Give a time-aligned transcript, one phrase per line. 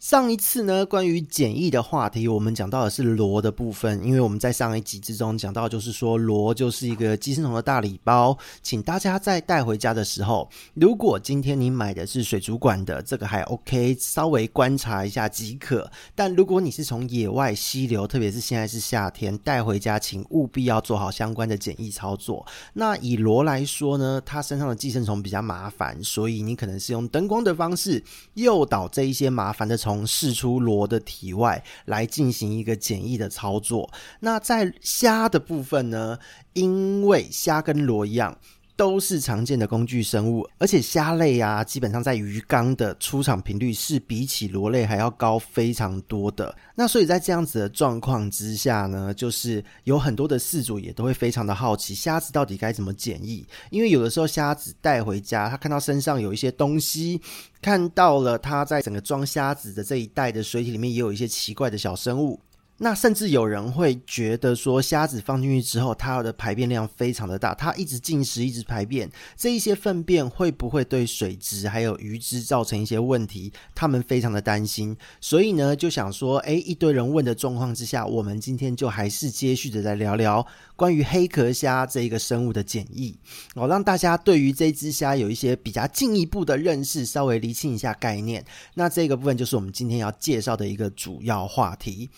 [0.00, 15.90] 上一次呢，关于检疫的话题，我们讲到的是螺的部分，因为我们在上一集之中讲到，就是说螺就是一个寄生虫的大礼包，请大家在带回家的时候，如果今天你买的是水族馆的，这个还 OK，稍微观察一下即可。
[16.14, 22.44] 但如果你是从野外溪流，特别是现在是夏天带回家，请务必要做好相关的检疫操作。
[22.74, 28.04] 那以螺来说呢，它身上的寄生虫比较麻烦，所以你可能是用灯光的方式
[28.34, 29.93] 诱导这一些麻烦的虫。
[29.94, 33.88] 从试出螺的体外来进行一个简易的操作。
[34.20, 36.18] 那在虾的部分呢？
[36.54, 38.38] 因为虾跟螺一样。
[38.76, 46.54] 都是常见的工具生物，而且虾类啊，基本上在鱼缸的出场频率是比起螺类还要高非常多的。
[46.74, 53.46] 那所以在这样子的状况之下呢，就是有很多的饲主也都会非常的好奇，虾子到底该怎么检疫？
[53.70, 57.20] 因为有的时候虾子带回家，他看到身上有一些东西，
[57.62, 62.40] 看到了他在整个装虾子的这一袋的水体里面也有一些奇怪的小生物。
[62.78, 73.52] 那甚至有人会觉得说，虾子放进去之后，它的排便量非常的大，它一直进食，一直排便，这一些粪便会不会对水质还有鱼只造成一些问题？
[73.74, 80.44] 他们非常的担心，所以呢，就想说，诶，一堆人问的状况之下，我们今天就还是接续的来聊聊
[80.74, 83.16] 关于黑壳虾这一个生物的简易，
[83.54, 88.44] 哦，让大家对于这只虾有一些比较进一步的认识，稍微厘清一下概念。
[88.74, 92.10] 那这个部分就是我们今天要介绍的一个主要话题。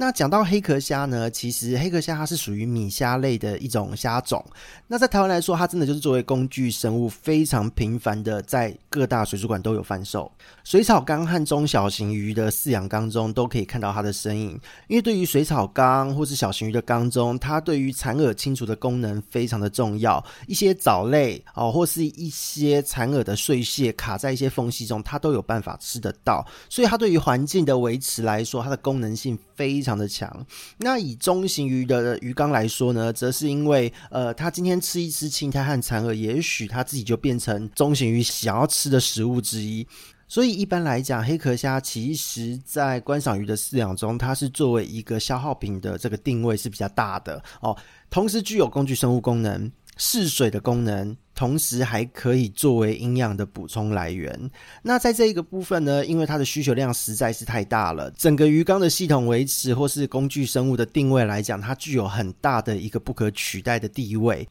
[0.00, 4.42] 那讲到黑壳虾呢，其实黑壳虾它是属于米虾类的一种虾种。
[4.86, 10.32] 那在台湾来说，它真的就是作为工具生物，非常频繁的在各大水族馆都有贩售。
[10.64, 14.58] 水草缸和中小型鱼的饲养缸中都可以看到它的身影。
[14.88, 20.24] 因为对于水草缸或是小型鱼的缸中，它对于残饵清除的功能非常的重要。
[20.46, 26.42] 一些藻类哦，或是一些残饵的碎屑卡在一些缝隙中，它都有办法吃得到。
[26.70, 29.82] 所以它对于环境的维持来说，它的功能性非。
[29.82, 30.46] 常常的强。
[30.78, 39.84] 那以中型鱼的鱼缸来说呢，则是因为呃，它今天吃一吃青苔和残饵，也许它自己就变成中型鱼想要吃的食物之一。
[40.28, 47.76] 所以一般来讲，黑壳虾其实在观赏鱼的饲养中，它是作为一个消耗品的这个定位是比较大的哦，
[48.10, 49.68] 同时具有工具生物功能。
[49.96, 54.50] 试水的功能，同时还可以作为营养的补充来源。
[54.82, 64.48] 那在这一个部分呢，因为它的需求量实在是太大了，整个鱼缸的系统维持或是工具生物的定位来讲，它具有很大的一个不可取代的地位。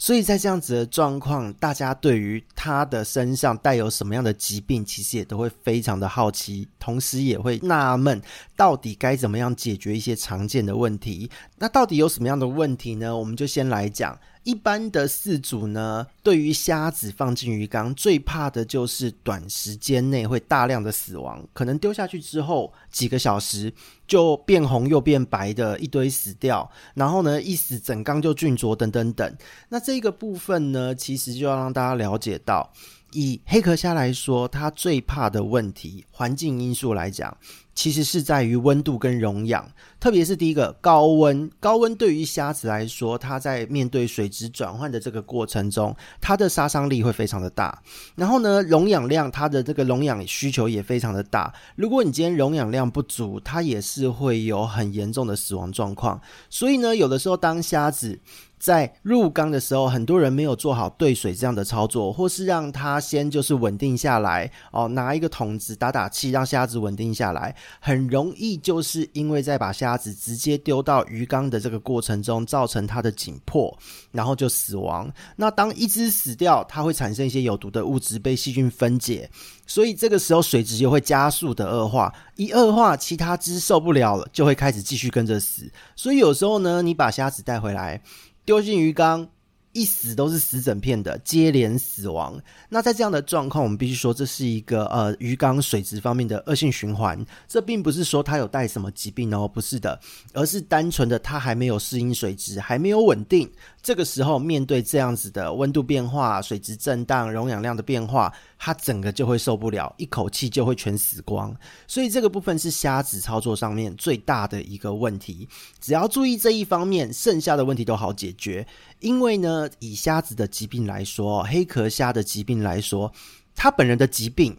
[0.00, 8.22] 所以在这样子的状况，大家对于它的身上带有什么样的疾病，其实也都会非常的好奇，同时也会纳闷，
[8.56, 11.28] 到底该怎么样解决一些常见的问题。
[11.56, 13.16] 那到底有什么样的问题呢？
[13.16, 14.16] 我们就先来讲。
[14.44, 23.72] 一般的饲主呢，对于虾子放进鱼缸，最怕的就是短时间内会大量的死亡，可能丢下去之后几个小时
[24.06, 29.36] 就变红又变白的一堆死掉，然后呢，一死整缸就菌浊等等等。
[29.68, 32.72] 那这个部分呢，其实就要让大家了解到，
[33.12, 37.36] 以黑壳虾来说，它最怕的问题，环境因素来讲。
[37.78, 39.64] 其实是在于温度跟溶氧，
[40.00, 41.48] 特别是第一个高温。
[41.60, 47.80] 高温对于虾子来说，它在面对水质转换的这个过程中，它的杀伤力会非常的大。
[48.16, 51.54] 然后呢，溶氧量，它的这个溶氧需求也非常的大。
[51.76, 56.20] 如果你今天溶氧量不足，它也是会有很严重的死亡状况。
[56.50, 58.18] 所以呢，有的时候当虾子
[58.58, 67.54] 在入缸的时候，很多人没有做好兑水这样的操作，或是让它先就是稳定下来哦，拿一个桶子打打气，让虾子稳定下来。
[67.80, 73.76] 很容易就是因为在把虾子直接丢到鱼缸的这个过程中，造成它的紧迫，
[74.10, 75.10] 然后就死亡。
[75.36, 79.30] 那当一只死掉，它会产生一些有毒的物质被细菌分解，
[79.66, 82.12] 所以这个时候水质又会加速的恶化。
[82.36, 85.70] 一恶化，其他只受不了了，就会开始继续跟着死。
[85.96, 88.00] 所以有时候呢，你把虾子带回来，
[88.44, 89.28] 丢进鱼缸。
[89.72, 92.40] 一死都是死整片的，接连死亡。
[92.68, 97.24] 那在这样的状况，我们必须说这是一个呃鱼缸水质方面的恶性循环。
[97.46, 100.00] 这并不是说它有带什么疾病哦，不是的，
[100.32, 103.50] 而是单纯的它还没有适应水质，还没有稳定。
[103.88, 111.56] 这个时候面对这样子的温度变化、水质震荡、溶氧量的变化，它整个就会受不了，一口气就会全死光。
[111.86, 115.48] 所以这个部分是虾子操作上面最大的一个问题。
[115.80, 118.66] 只要注意这一方面，剩下的问题都好解决。
[119.00, 123.10] 因为呢，以虾子的疾病来说，黑壳虾的疾病来说，
[123.54, 124.54] 它本人的疾病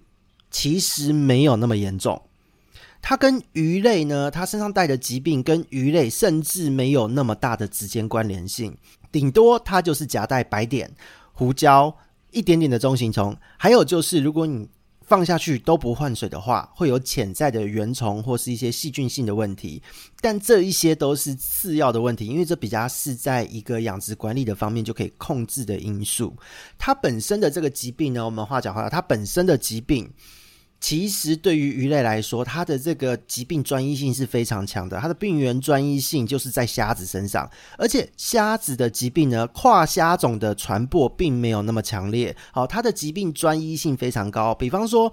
[0.50, 2.20] 其实没有那么严重。
[3.02, 8.78] 它跟鱼类呢，它身上带的疾病跟鱼类甚至没有那么大的直接关联性，
[9.12, 10.94] 顶多它就是夹带白点、
[11.34, 11.96] 胡椒、
[12.32, 14.68] 一点点的中型虫，还有就是如果你
[15.02, 19.82] 放下去都不换水的话，会有潜在的原虫或是一些细菌性的问题，
[20.22, 26.36] 但这一些都是次要的问题，因为这比较是在一个养殖管理的方面就可以控制的因素。
[26.78, 30.08] 它本身的这个疾病呢，我们话讲回来，它本身的疾病。
[30.82, 42.36] 其实对于鱼类来说，它的这个疾病专一性是非常强的，它的病原专一性就是在虾子身上，而且虾子的疾病呢，跨虾种的传播并没有那么强烈。
[42.52, 45.12] 好，它的疾病专一性非常高，比方说，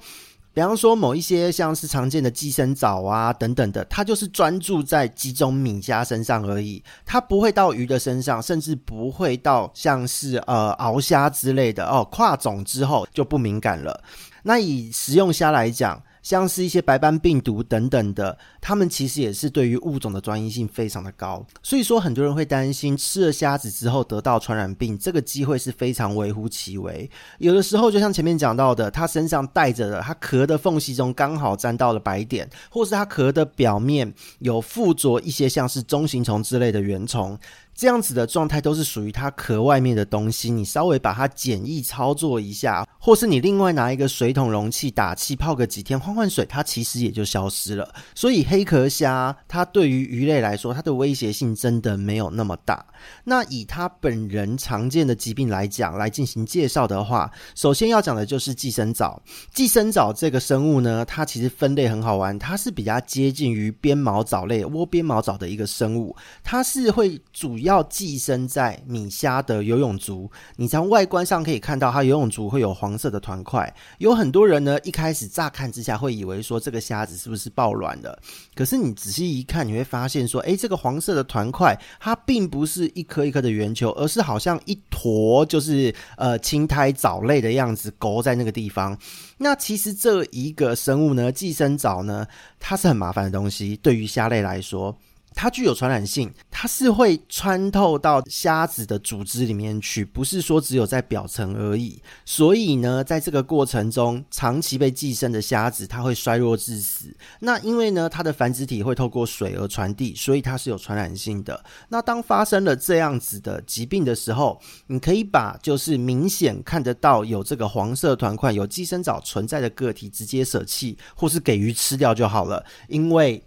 [0.54, 14.02] 比方说某一些像是常见的寄生藻啊等等的，它就是专注在几种米虾身上而已，它不会到鱼的身上，甚至不会到像是呃螯虾之类的哦，跨种之后就不敏感了。
[14.46, 21.44] 那以食用虾来讲，像是一些白斑病毒等等的，它们其实也是对于物种的专一性非常的高。
[21.64, 27.10] 所以说，很多人会担心吃了虾子之后得到传染病，这个机会是非常微乎其微。
[27.38, 37.36] 有的时候，就像前面讲到的，它身上带着的，它壳的缝隙中刚好沾到了白点，或是它壳的表面有附着一些像是中型虫之类的原虫。
[37.74, 47.88] 这样子的状态都是属于它壳外面的东西，你稍微把它简易操作一下，或是你另外拿一个水桶容器打气泡个几天换换水，它其实也就消失了。
[48.16, 52.84] 所以黑壳虾它对于鱼类来说，它的威胁性真的没有那么大。
[53.22, 59.22] 那以它本人常见的疾病来讲，来进行介绍的话，首先要讲的就是寄生藻。
[59.54, 73.72] 寄生藻这个生物呢，它其实分类很好玩，它是比较接近于鞭毛藻类窝鞭毛藻的一个生物，它是会主要寄生在米虾的游泳足，你从外观上可以看到它游泳足会有黄色的团块。
[73.98, 78.18] 有很多人呢，一开始乍看之下会以为说这个虾子是不是抱卵的？
[78.54, 88.96] 可是你仔细一看，你会发现说，诶，这个黄色的团块它并不是一颗一颗的圆球，而是好像一坨，就是呃青苔藻类的样子勾在那个地方。
[89.38, 92.26] 那其实这一个生物呢，寄生藻呢，
[92.58, 94.96] 它是很麻烦的东西，对于虾类来说。
[95.36, 102.00] 它具有传染性，它是会穿透到虾子的组织里面去，不是说只有在表层而已。
[102.24, 107.14] 所以呢，在这个过程中，长期被寄生的虾子，它会衰弱致死。
[107.40, 111.62] 那因为呢，它的繁殖体会透过水而传递，所以它是有传染性的。
[111.90, 123.44] 那当发生了这样子的疾病的时候，你可以把就是明显看得到有这个黄色团块、有寄生藻存在的个体直接舍弃，或是给鱼吃掉就好了，因为。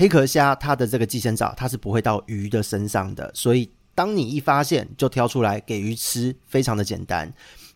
[0.00, 7.30] 黑壳虾它的这个寄生藻，它是不会到鱼的身上的，所以当你一发现就挑出来给鱼吃，非常的简单。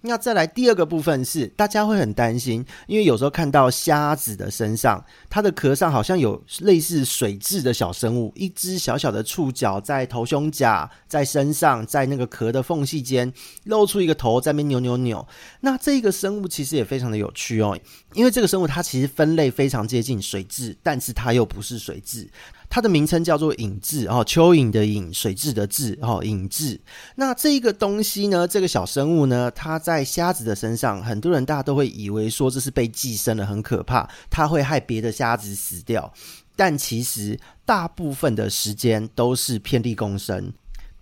[0.06, 13.32] 那再来第二个部分是，大家会很担心，因为有时候看到虾子的身上，它的壳上好像有类似水蛭的小生物，一只小小的触角在头胸甲，在身上，在那个壳的缝隙间
[13.64, 15.26] 露出一个头，在那边扭扭扭。
[15.60, 17.78] 那这个生物其实也非常的有趣哦，
[18.12, 22.28] 因为这个生物它其实分类非常接近水蛭，但是它又不是水蛭。
[22.68, 26.78] 它的名称叫做隐蛭哦，蚯蚓的蚓，水蛭的蛭哦，隐蛭。
[27.16, 36.12] 那这个东西呢，这个小生物呢，它在虾子的身上，很多人大家都会以为说这是被寄生了，很可怕，它会害别的虾子死掉。
[36.56, 40.52] 但其实大部分的时间都是遍地共生。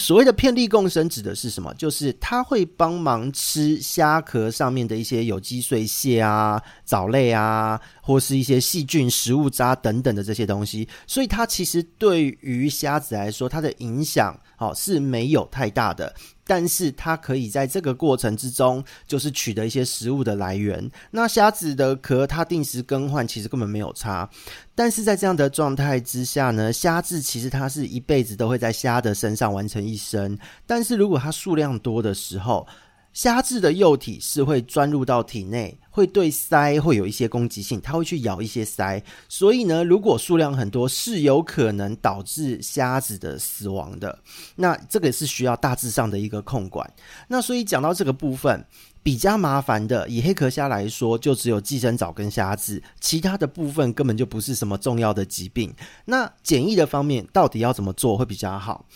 [0.02, 1.72] 所谓的遍地共生指的是什么？
[1.74, 10.88] 就是它会帮忙吃虾壳上面的一些有机碎屑啊、藻类啊，或是一些细菌、食物渣等等的这些东西。
[11.06, 16.14] 所以它其实对于虾子来说，它的影响哦是没有太大的。
[16.44, 20.90] 但是它可以在这个过程之中，就是取得一些食物的来源。
[21.10, 24.28] 那虾子的壳它定时更换，其实根本没有差。
[24.74, 30.36] 但是在这样的状态之下呢，虾子其实它是一辈子都会在虾的身上完成一生。
[30.66, 32.66] 但是如果它数量多的时候，
[33.12, 39.02] 虾稚的幼体是会钻入到体内，会对鳃会有一些攻击性，它会去咬一些鳃。
[39.28, 44.18] 所以呢，如果数量很多，是有可能导致虾子的死亡的。
[44.56, 46.90] 那这个是需要大致上的一个控管。
[47.28, 48.64] 那所以讲到这个部分
[49.02, 55.74] 比较麻烦的，以黑壳虾来说，就只有寄生藻跟虾子，其他的部分根本就不是什么重要的疾病。
[56.06, 58.86] 那检疫的方面到底要怎么做会比较好？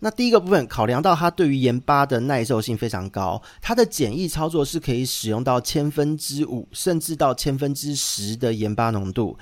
[0.00, 9.36] 那第一个部分，考量到它对于盐巴的耐受性非常高，它的简易操作是可以使用到千分之五，甚至到千分之十的盐巴浓度。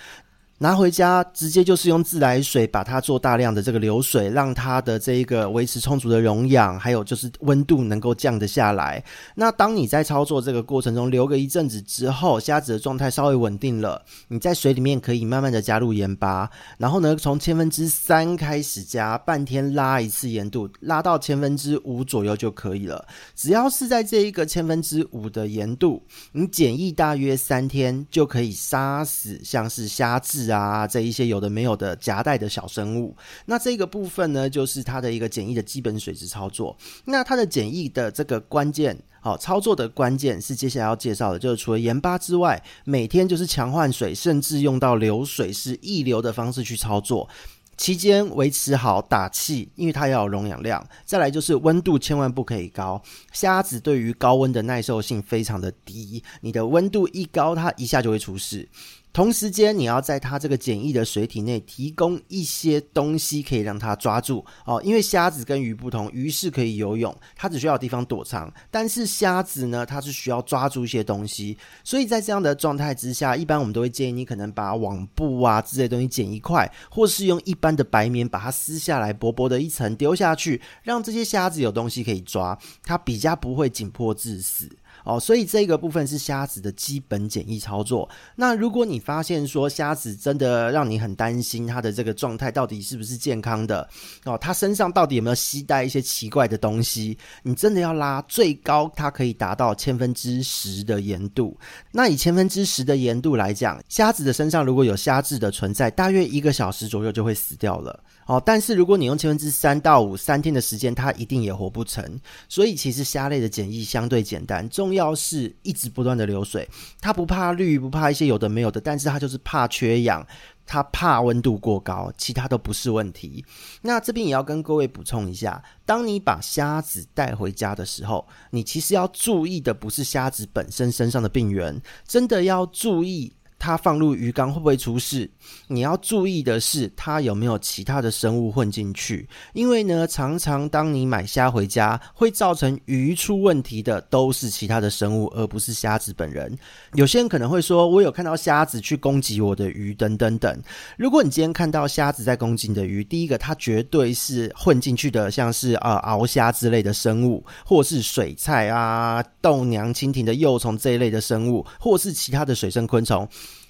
[0.61, 9.03] 拿回家直接就是用自来水把它做大量的这个流水，让它的这一个维持充足的溶氧，还有就是温度能够降得下来。
[9.37, 23.07] 那当你在操作这个过程中留个一阵子之后，虾子的状态稍微稳定了，你在水里面可以慢慢的加入盐巴，然后呢从千分之三开始加，半天拉一次盐度，拉到千分之五左右就可以了。
[23.37, 36.77] 只要是在这一个千分之五的盐度，你检疫大约三天就可以杀死像是虾子啊，这一些有的没有的夹带的小生物，那这个部分呢，就是它的一个简易的基本水质操作。
[37.05, 47.29] 那它的简易的这个关键，好、操作的关键是接下来要介绍的，就是除了盐巴之外，每天就是强换水，甚至用到流水式溢流的方式去操作。
[47.77, 50.85] 期间维持好打气，因为它要有溶氧量。
[51.05, 53.01] 再来就是温度千万不可以高，
[53.33, 58.69] 虾子对于高温的耐受性非常的低，你的温度一高，它一下就会出事。
[59.11, 64.81] 同时间，你要在它这个简易的水体内提供一些东西，可以让它抓住哦。
[64.85, 71.59] 因为虾子跟鱼不同，鱼是可以游泳，它只需要有地方躲藏；但是虾子呢，它是需要抓住一些东西。
[71.83, 84.69] 所以在这样的状态之下，一般我们都会建议你可能把网布啊之类东西剪一块，或是用一般的白棉把它撕下来，薄薄的一层丢下去，让这些虾子有东西可以抓，它比较不会紧迫致死。
[85.05, 88.09] 哦，所以这个部分是虾子的基本简易操作。
[88.37, 93.89] 那如果你发现说虾子真的让你很担心它的这个状态到底是不是健康的
[94.25, 97.17] 哦，它身上到底有没有携带一些奇怪的东西？
[97.43, 101.57] 你真的要拉最高，它可以达到千分之十的盐度。
[101.91, 107.99] 那以千分之十的盐度来讲，虾子的身上如果有虾质的存在，大约一个小时左右就会死掉了。
[108.27, 112.05] 哦，但是如果你用千分之三到五，三天的时间，它一定也活不成。
[112.47, 116.69] 所以其实虾类的检疫相对简单，重要是一直不断的流水。
[117.01, 120.25] 它不怕绿，不怕一些有的没有的，但是它就是怕缺氧，
[120.65, 123.45] 它怕温度过高，其他都不是问题。
[123.83, 133.33] 那这边也要跟各位补充一下，当你把虾子带回家的时候，你其实要注意的不是虾子本身身上的病原，真的要注意。
[133.59, 135.29] 它放入鱼缸会不会出事？
[135.67, 139.29] 你要注意的是，它有没有其他的生物混进去。
[139.53, 146.57] 因为呢，常常当你买虾回家，会造成鱼出问题的，都是其他的生物，而不是虾子本人。
[146.95, 150.63] 有些人可能会说，我有看到虾子去攻击我的鱼，等等等。
[150.97, 163.29] 如果你今天看到虾子在攻击你的鱼，第一个，它绝对是混进去的，像是呃螯虾之类的生物，或是水菜啊、 豆娘蜻蜓的幼虫这一类的生物，或是其他的水生昆虫。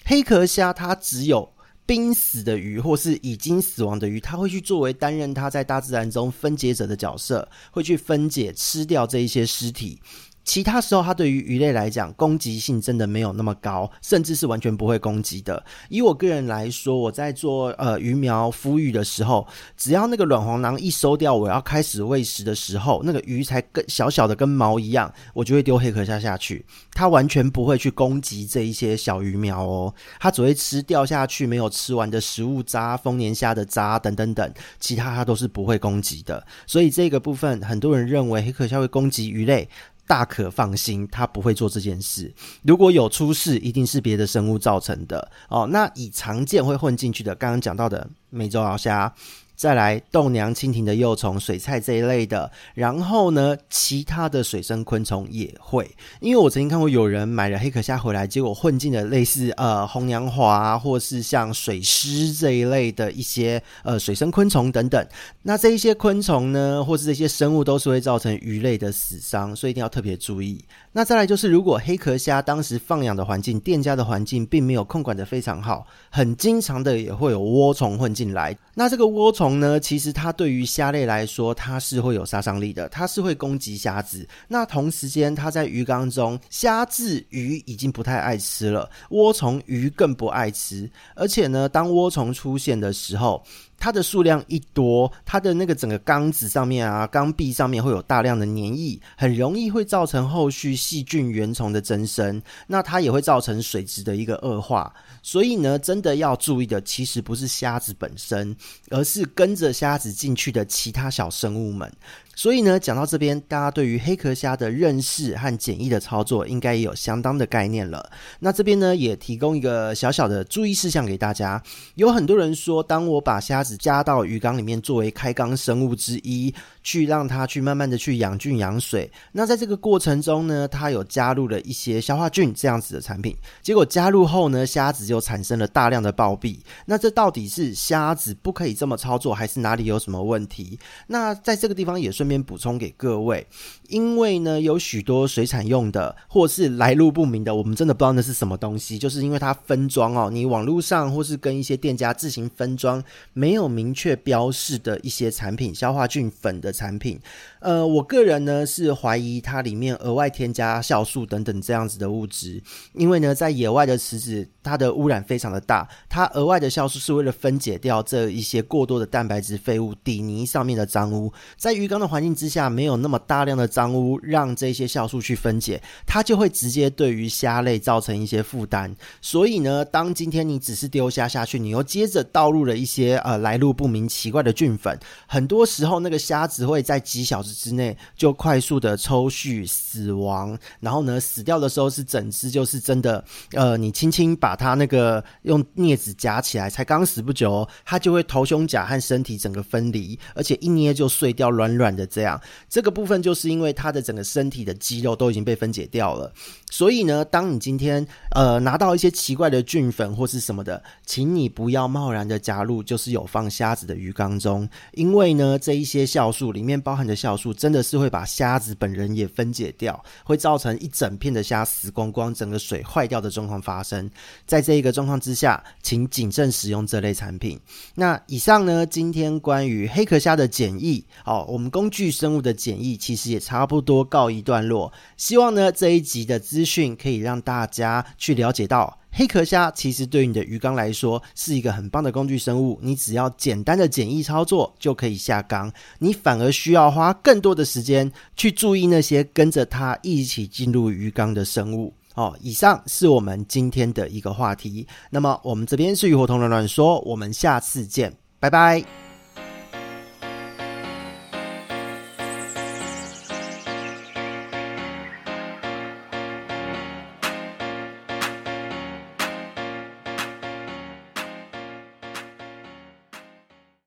[0.08, 1.52] 黑壳虾它只有
[1.84, 10.00] 濒死的鱼或是已经死亡的鱼，它会去作为担任它在大自然中分解者的角色，会去分解吃掉这一些尸体。
[10.48, 15.62] 其他时候，它对于鱼类来讲，攻击性真的没有那么高，甚至是完全不会攻击的。
[15.90, 26.64] 以我个人来说，我在做呃鱼苗孵育的时候，只要那个卵黄囊一收掉，我要开始喂食的时候，那个鱼才跟小小的跟毛一样，我就会丢黑壳虾下去。
[26.92, 34.50] 它完全不会去攻击这一些小鱼苗哦，它只会吃掉下去没有吃完的食物渣、丰年虾的渣等等等，
[34.80, 36.42] 其他它都是不会攻击的。
[36.66, 39.68] 所以这个部分，很多人认为黑壳虾会攻击鱼类。
[40.08, 42.34] 大可放心，他不会做这件事。
[42.62, 45.68] 如果有出事，一定是别的生物造成的哦。
[45.70, 49.14] 那以常见会混进去的，刚刚讲到的美洲螯虾。
[49.58, 55.90] 再来豆娘蜻蜓的幼虫、水菜这一类的，然后呢，其他的水生昆虫也会。
[56.20, 65.04] 因为我曾经看过有人买了黑壳虾回来，结果混进了类似呃红娘华或是像水狮这一类的一些呃水生昆虫等等。
[65.42, 70.64] 那这一些昆虫呢，或是这些生物都是会造成鱼类的死伤，所以一定要特别注意。
[70.92, 78.56] 那再来就是，如果黑壳虾当时放养的环境、店家的环境并没有控管的非常好，很经常的也会有涡虫混进来。
[78.74, 84.26] 那这个涡虫呢，其实它对于虾类来说，它是会有杀伤力的，它是会攻击虾子。
[84.48, 90.90] 那同时间，它在鱼缸中，虾子鱼已经不太爱吃了，涡虫鱼更不爱吃。
[91.14, 93.42] 而且呢，当涡虫出现的时候，
[93.78, 102.42] 它的数量一多，它的那个整个缸子上面啊，缸壁上面会有大量的粘液，很容易会造成后续细菌、原虫的增生。
[102.66, 104.92] 那它也会造成水质的一个恶化。
[105.22, 108.54] 所以呢，真的要注意的，其实不是虾子本身，
[108.90, 111.90] 而是跟着虾子进去的其他小生物们。
[112.38, 118.08] 所以呢，讲到这边，大家对于黑壳虾的认识和简易的操作，应该也有相当的概念了。
[118.38, 121.60] 那这边呢，也提供一个小小的注意事项给大家。
[121.96, 126.54] 有很多人说，当我把虾子加到鱼缸里面，作为开缸生物之一，
[126.84, 129.10] 去让它去慢慢的去养菌养水。
[129.32, 136.60] 那在这个过程中呢，它有加入了一些消化菌这样子的产品，结果加入后呢，虾子就产生了大量的暴毙。
[136.86, 140.78] 那这到底是虾子不可以这么操作，还是哪里有什么问题？
[141.08, 143.46] 那在这个地方也顺便补充给各位。
[143.88, 148.98] 因为呢，有许多水产用的，或是来路不明的，我们真的不知道那是什么东西。
[148.98, 157.18] 就是因为它分装哦，你网络上或是跟一些店家自行分装，没有明确标示的一些产品，消化菌粉的产品。
[157.60, 162.62] 呃，我个人呢是怀疑它里面额外添加酵素等等这样子的物质。
[162.92, 173.66] 因为呢，在野外的池子，它的污染非常的大，它额外的酵素是为了分解掉这一些过多的蛋白质废物、底泥上面的脏污，在鱼缸的环境之下，没有那么大量的。
[173.78, 178.92] 脏污让这些酵素去分解，它就会直接对于虾类造成一些负担。
[179.20, 184.98] 所以呢，当今天你只是丢虾下去，你又接着倒入了一些呃来路不明、奇怪的菌粉，
[185.28, 190.58] 很多时候那个虾只会在几小时之内就快速的抽蓄死亡。
[190.80, 193.22] 然后呢，死掉的时候是整只，就是真的
[193.52, 202.40] 呃，你轻轻把它那个用镊子夹起来，才刚死不久哦，它就会头胸甲和身体整个分离，而且一捏就碎掉，软软的这样。
[202.68, 203.58] 这个部分就是因为。
[203.58, 206.32] 因为它的整个身体的肌肉都已经被分解掉了，
[206.70, 224.08] 所以呢，当你今天呃拿到一些奇怪的菌粉或是什么的，请你不要贸然的加入，就是有放虾子的鱼缸中，因为呢，这一些酵素里面包含的酵素真的是会把虾子本人也分解掉，会造成一整片的虾死光光，整个水坏掉的状况发生。
[224.48, 227.56] 在这一个状况之下，请谨慎使用这类产品。
[227.94, 233.68] 那以上呢，今天关于黑壳虾的检疫，哦，我们工具生物的检疫其实也差。
[233.68, 242.78] 不多告一段落，希望呢这一集的资讯可以让大家去了解到，黑壳虾其实对你的鱼缸来说是一个很棒的工具生物。
[242.80, 251.92] 你只要简单的简易操作就可以下缸，你反而需要花更多的时间去注意那些跟着它一起进入鱼缸的生物。
[252.18, 254.84] 哦，以上是我们今天的一个话题。
[255.08, 259.07] 那么我们这边是鱼活通乱乱说，我们下次见，拜拜。